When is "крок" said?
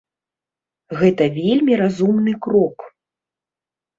2.47-2.77